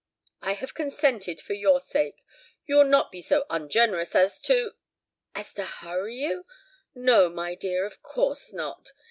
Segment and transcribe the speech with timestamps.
[0.41, 2.23] I have consented for your sake.
[2.65, 4.73] You will not be so ungenerous as to"
[5.35, 6.47] "As to hurry you?
[6.95, 8.93] No, my dear, of course not.